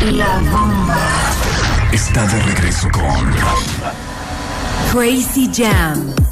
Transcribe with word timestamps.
La 0.00 0.38
bomba. 0.50 0.96
Está 1.92 2.26
de 2.26 2.42
regreso 2.44 2.88
con 2.90 3.34
Crazy 4.90 5.50
Jam. 5.52 6.23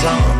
song. 0.00 0.39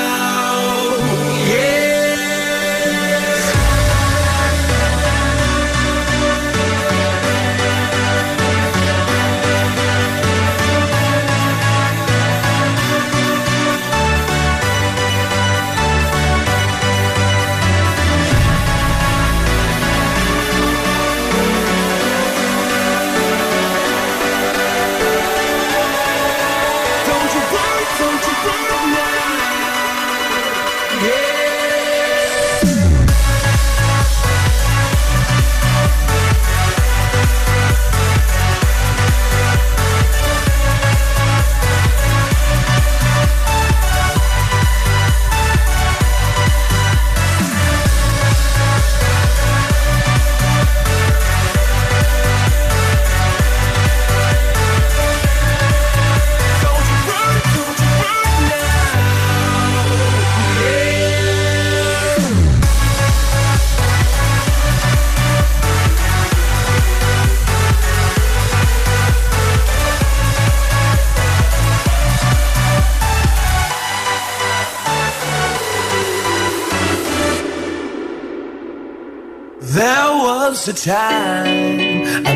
the 80.65 80.73
time. 80.73 82.30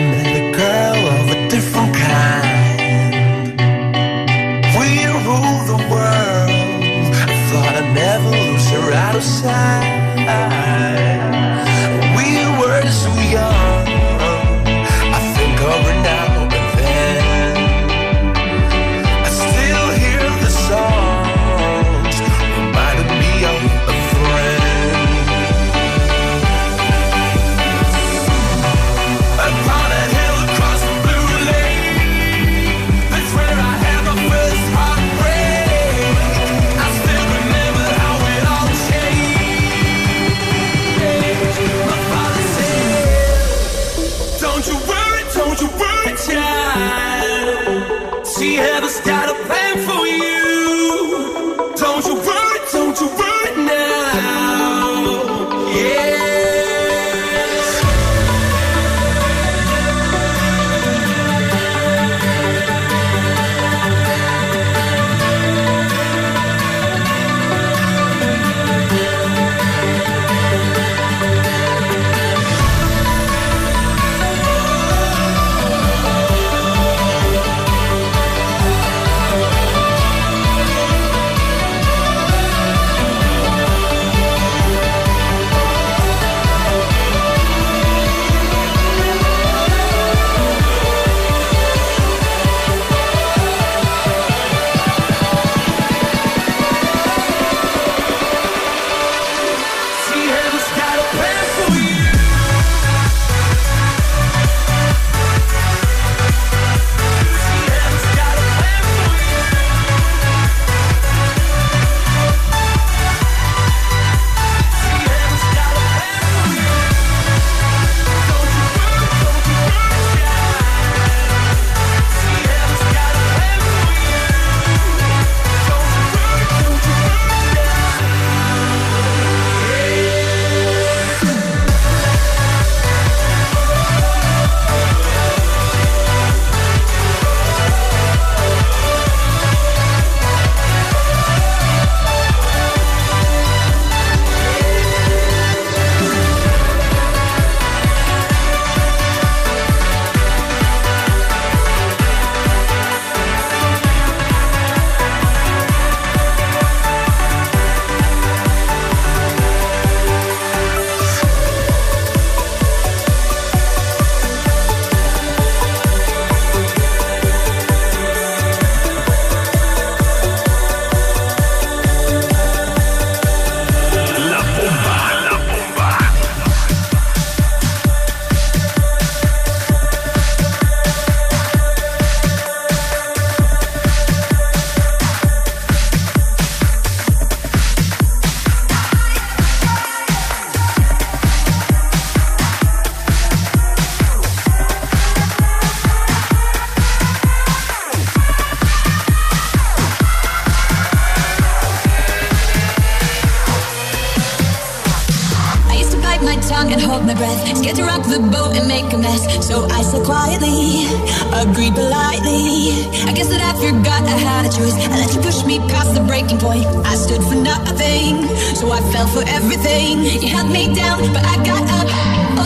Point. 216.46 216.66
I 216.86 216.94
stood 216.96 217.24
for 217.26 217.38
nothing, 217.52 218.30
so 218.54 218.70
I 218.70 218.80
fell 218.94 219.08
for 219.10 219.24
everything. 219.38 220.06
You 220.22 220.30
held 220.38 220.50
me 220.54 220.70
down, 220.74 221.02
but 221.16 221.24
I 221.26 221.36
got 221.42 221.66
up. 221.80 221.88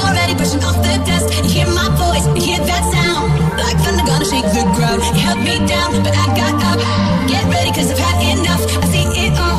Already 0.03 0.33
pushing 0.39 0.63
off 0.63 0.79
the 0.79 0.95
dust. 1.03 1.27
You 1.43 1.51
hear 1.57 1.69
my 1.81 1.89
voice, 2.03 2.25
you 2.35 2.41
hear 2.49 2.61
that 2.71 2.83
sound. 2.95 3.27
Like 3.59 3.77
thunder 3.83 4.05
gonna 4.07 4.27
shake 4.31 4.47
the 4.55 4.63
ground. 4.75 5.03
You 5.03 5.13
held 5.27 5.41
me 5.49 5.55
down, 5.67 5.89
but 6.05 6.13
I 6.23 6.25
got 6.39 6.55
up. 6.71 6.79
Get 7.27 7.43
ready, 7.51 7.71
cause 7.75 7.91
I've 7.91 7.99
had 7.99 8.17
enough. 8.35 8.63
I 8.83 8.85
see 8.93 9.05
it 9.25 9.35
all, 9.47 9.58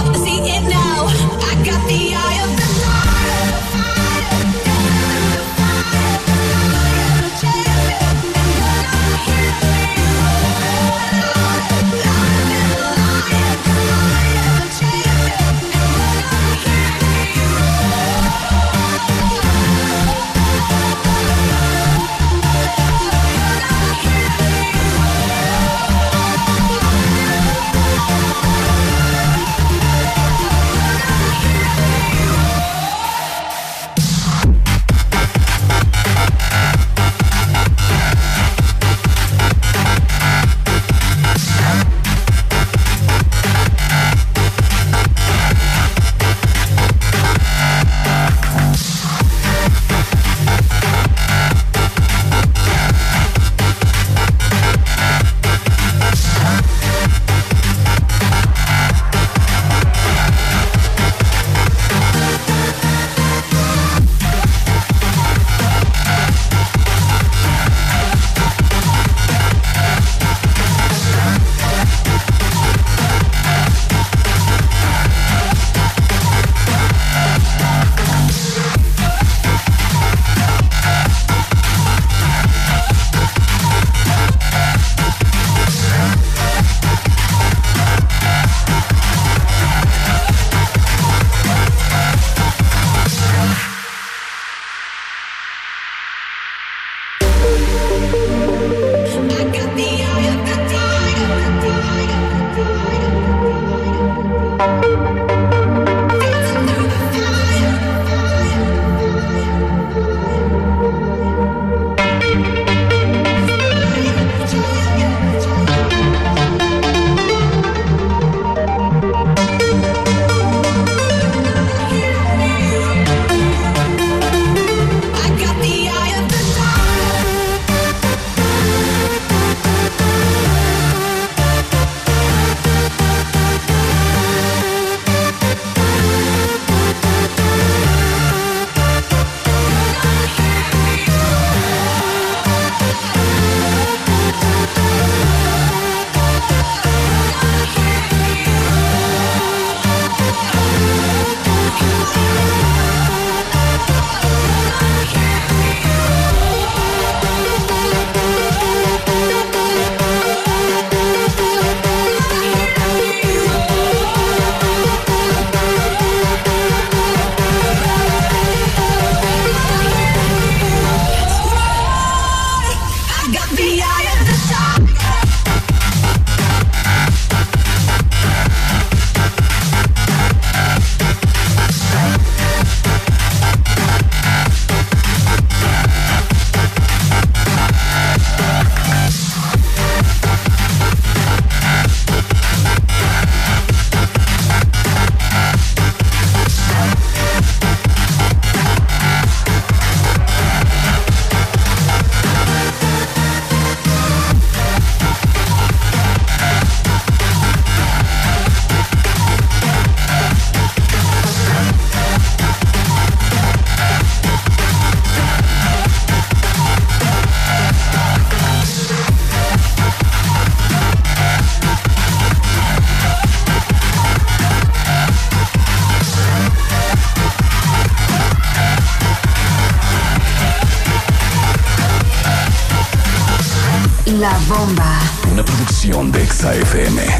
son 236.01 236.13
de 236.13 236.23
FM. 236.23 237.20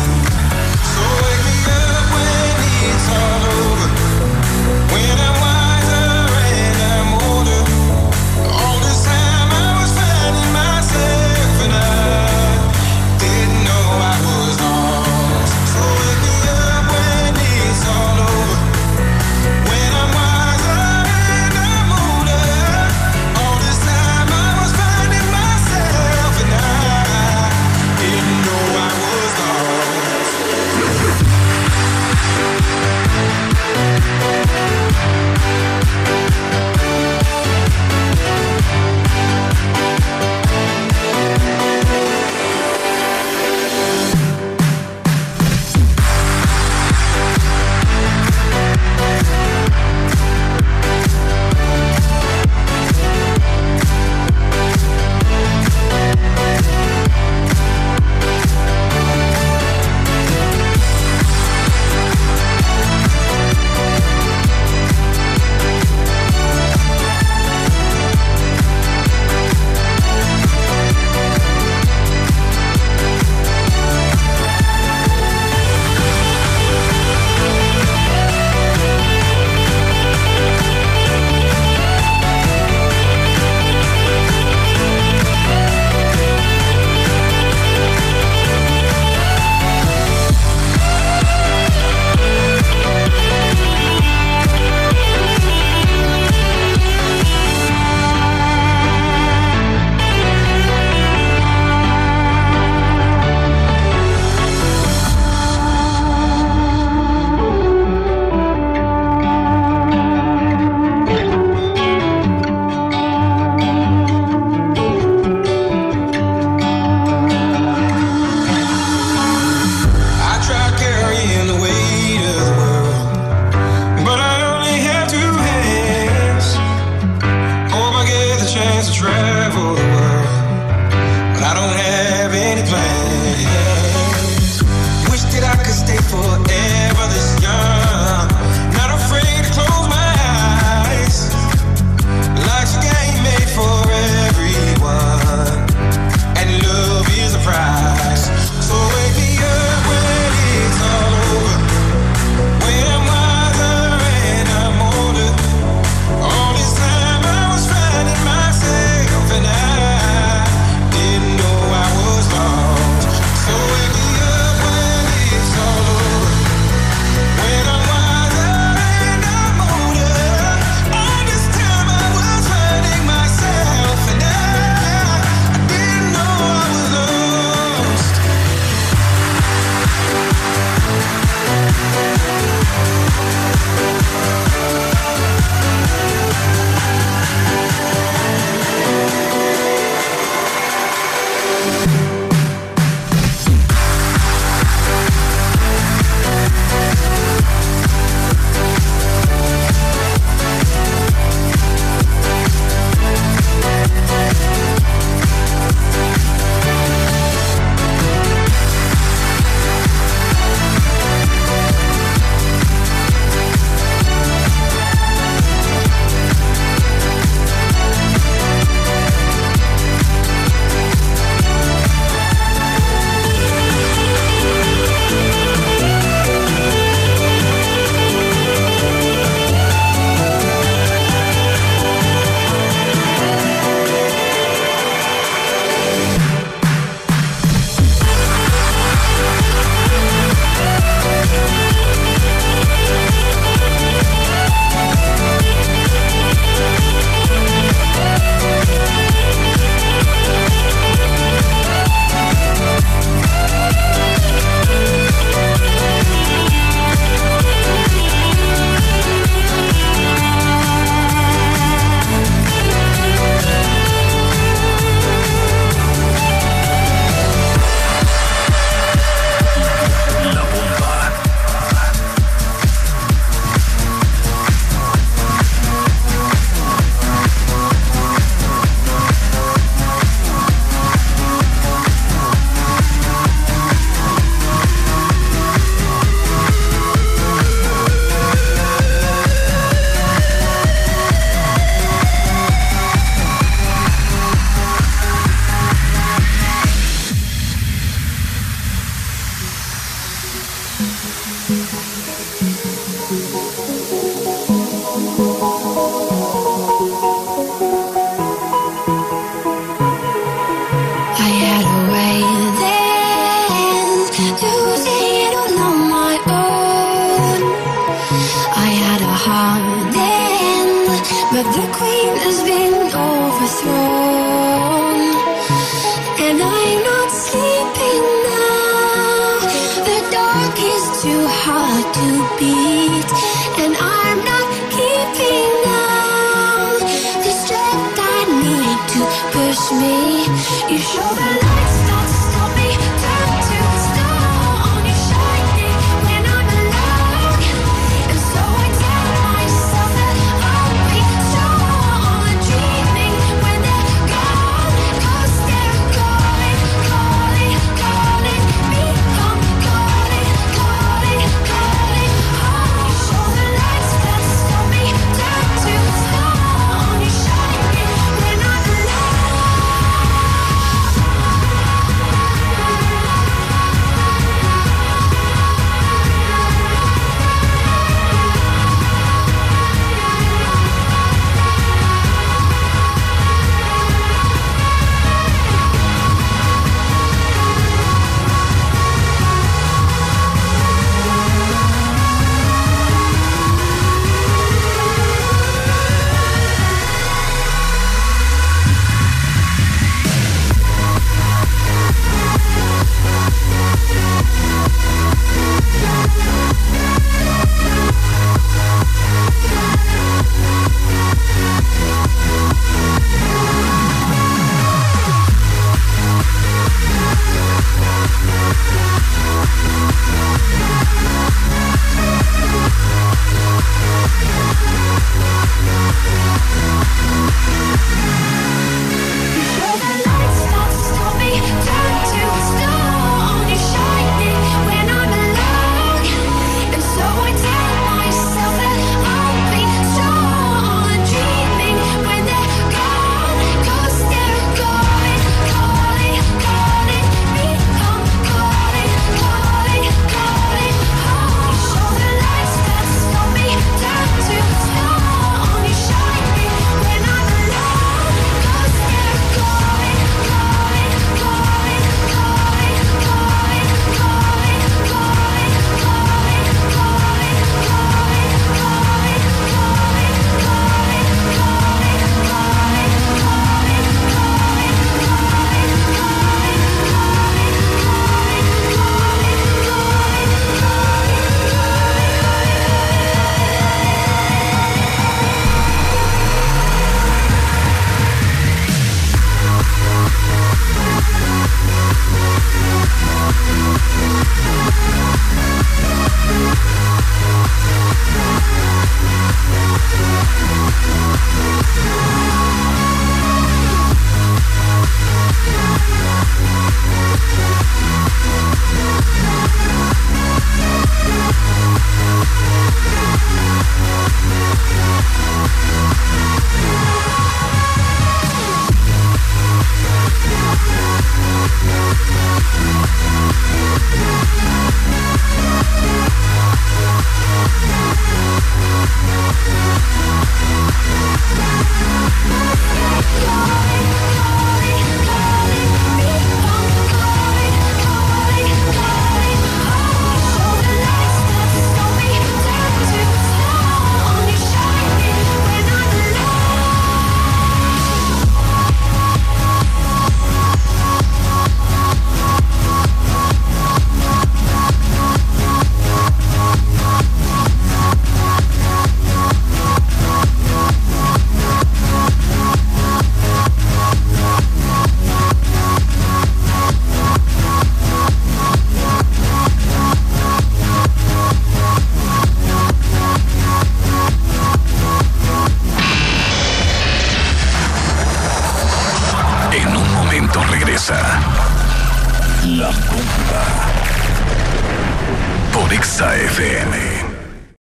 travel 128.89 129.80